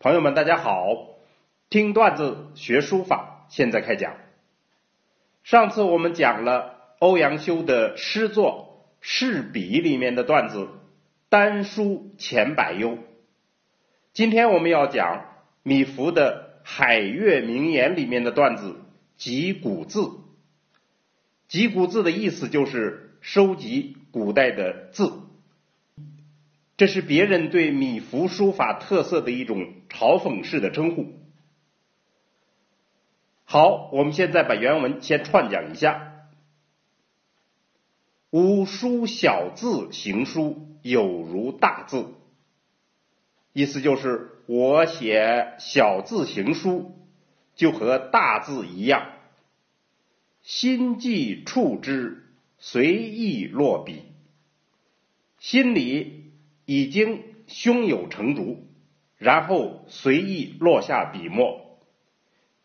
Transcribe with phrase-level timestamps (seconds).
[0.00, 1.08] 朋友们，大家好！
[1.70, 4.14] 听段子学书法，现在开讲。
[5.42, 10.68] 上次我们讲了欧阳修的诗作《试笔》里面的段子
[11.28, 12.98] “丹书钱百忧”。
[14.14, 15.24] 今天我们要讲
[15.64, 18.76] 米芾的《海月名言》里面的段子
[19.18, 20.12] “集古字”。
[21.48, 25.12] 集古字的意思就是收集古代的字。
[26.78, 31.12] 这是别人对米芾书法特色的一种嘲讽式的称呼。
[33.44, 36.28] 好，我们现在把原文先串讲一下
[38.30, 42.14] ：“吾书小字行书，有如大字。”
[43.52, 46.94] 意思就是我写小字行书，
[47.56, 49.10] 就和大字一样。
[50.42, 52.24] 心既触之，
[52.58, 54.04] 随意落笔，
[55.40, 56.17] 心里。
[56.68, 58.68] 已经胸有成竹，
[59.16, 61.80] 然后随意落下笔墨，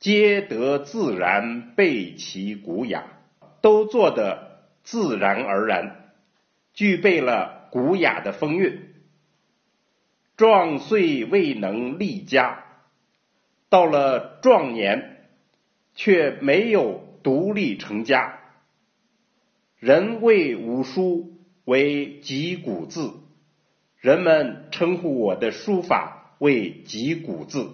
[0.00, 3.04] 皆得自然，备其古雅，
[3.60, 6.12] 都做得自然而然，
[6.74, 8.92] 具备了古雅的风韵。
[10.36, 12.64] 壮岁未能立家，
[13.68, 15.28] 到了壮年
[15.94, 18.40] 却没有独立成家。
[19.78, 23.21] 人谓五书为集古字。
[24.02, 27.70] 人们称呼我的书法为集古字，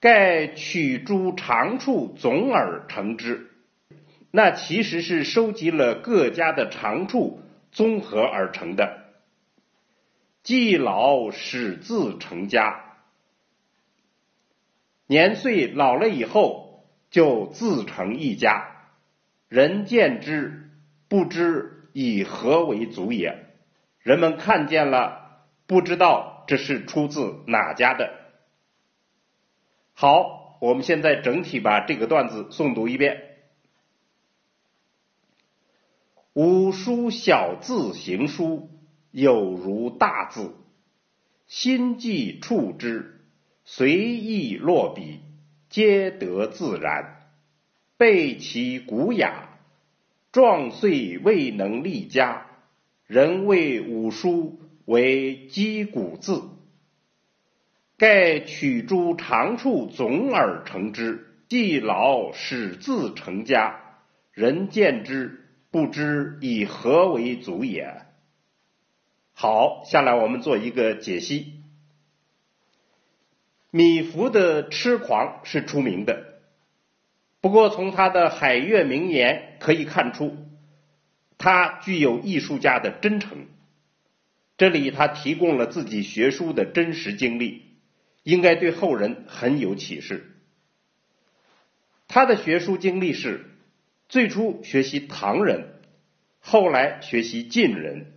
[0.00, 3.52] 盖取诸长处总而成之。
[4.32, 9.04] 那其实是收集了各家的长处综合而成的。
[10.42, 12.96] 既老始自成家，
[15.06, 18.66] 年岁老了以后就自成一家。
[19.48, 20.70] 人见之，
[21.06, 23.45] 不知以何为祖也。
[24.06, 28.12] 人们看见了，不知道这是出自哪家的。
[29.94, 33.20] 好，我们现在整体把这个段子诵读一遍：
[36.34, 38.70] 五书小字行书，
[39.10, 40.54] 有如大字。
[41.48, 43.24] 心既触之，
[43.64, 45.18] 随意落笔，
[45.68, 47.28] 皆得自然，
[47.96, 49.48] 备其古雅。
[50.30, 52.45] 壮岁未能立家。
[53.06, 56.42] 人谓五书为击鼓字，
[57.96, 61.22] 盖取诸长处总而成之。
[61.48, 64.00] 既老始自成家，
[64.32, 68.02] 人见之不知以何为祖也。
[69.32, 71.62] 好，下来我们做一个解析。
[73.70, 76.40] 米芾的痴狂是出名的，
[77.40, 80.36] 不过从他的海月名言可以看出。
[81.38, 83.46] 他具有艺术家的真诚，
[84.56, 87.62] 这里他提供了自己学书的真实经历，
[88.22, 90.32] 应该对后人很有启示。
[92.08, 93.44] 他的学书经历是
[94.08, 95.74] 最初学习唐人，
[96.40, 98.12] 后来学习晋人，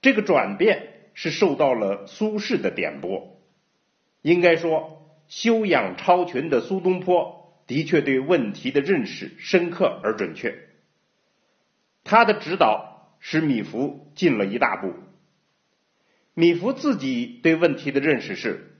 [0.00, 3.38] 这个转变是受到了苏轼的点拨。
[4.22, 10.68] 应该说，修养超群的苏东坡的确对问题的认识深刻而准确。
[12.04, 14.94] 他的指导使米芾进了一大步。
[16.34, 18.76] 米芾自己对问题的认识是：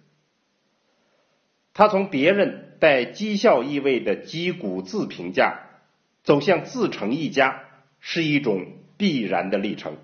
[1.72, 5.60] 他从别人带讥笑意味的击鼓字评价，
[6.22, 7.64] 走向自成一家，
[8.00, 9.96] 是一种必然的历程。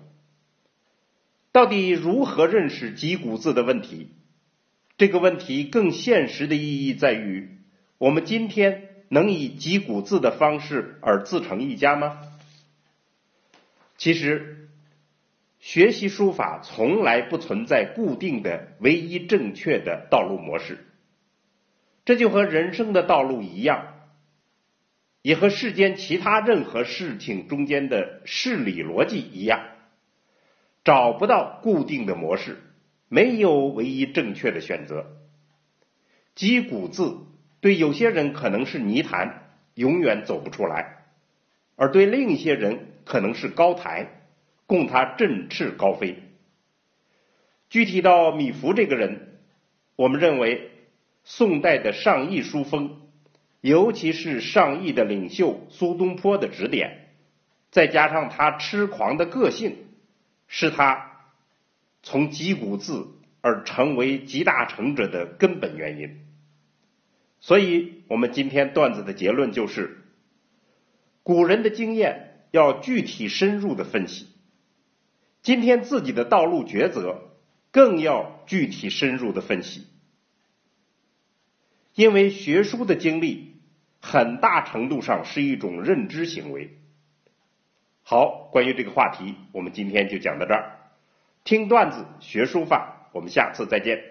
[1.51, 4.09] 到底如何认识击鼓字的问题？
[4.97, 7.59] 这个问题更现实的意义在于：
[7.97, 12.19] 我们今天能以击鼓字的方式而自成一家吗？
[14.01, 14.67] 其实，
[15.59, 20.79] 学习书法从来不存在固定的唯一正确的道路模式，
[22.03, 23.93] 这就和人生的道路一样，
[25.21, 29.67] 也和世间其他任何事情中间的事理逻辑一样，
[30.83, 32.57] 找不到固定的模式，
[33.07, 35.15] 没有唯一正确的选择。
[36.33, 37.19] 击鼓字
[37.59, 39.43] 对有些人可能是泥潭，
[39.75, 41.03] 永远走不出来，
[41.75, 42.87] 而对另一些人。
[43.05, 44.21] 可能是高台，
[44.65, 46.23] 供他振翅高飞。
[47.69, 49.39] 具体到米芾这个人，
[49.95, 50.71] 我们认为
[51.23, 53.01] 宋代的上意书风，
[53.61, 57.09] 尤其是上意的领袖苏东坡的指点，
[57.69, 59.77] 再加上他痴狂的个性，
[60.47, 61.21] 是他
[62.03, 63.07] 从击鼓字
[63.41, 66.25] 而成为集大成者的根本原因。
[67.39, 70.01] 所以，我们今天段子的结论就是，
[71.23, 72.30] 古人的经验。
[72.51, 74.27] 要具体深入的分析，
[75.41, 77.31] 今天自己的道路抉择
[77.71, 79.87] 更要具体深入的分析。
[81.95, 83.55] 因为学书的经历
[84.01, 86.77] 很大程度上是一种认知行为。
[88.03, 90.77] 好，关于这个话题，我们今天就讲到这儿。
[91.43, 94.10] 听段子学书法，我们下次再见。